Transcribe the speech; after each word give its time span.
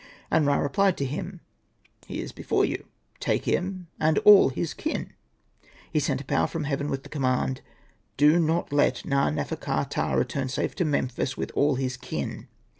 And 0.31 0.47
Ra 0.47 0.55
replied 0.57 0.97
to 0.97 1.05
him, 1.05 1.41
'He 2.07 2.21
is 2.21 2.31
before 2.31 2.63
you^ 2.63 2.85
take 3.19 3.45
him 3.45 3.85
and 3.99 4.17
all 4.25 4.49
his 4.49 4.73
kin.' 4.73 5.13
He 5.93 5.99
sent 5.99 6.21
a 6.21 6.25
power 6.25 6.47
from 6.47 6.63
heaven 6.63 6.89
with 6.89 7.03
the 7.03 7.07
command, 7.09 7.61
* 7.89 8.17
Do 8.17 8.39
not 8.39 8.73
let 8.73 9.05
Na. 9.05 9.29
nefer.ka.ptah 9.29 10.13
return 10.17 10.49
safe 10.49 10.73
to 10.77 10.85
Memphis 10.85 11.37
with 11.37 11.51
all 11.53 11.75
his 11.75 11.97
kin.' 11.97 12.47